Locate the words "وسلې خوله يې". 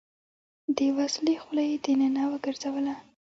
0.97-1.75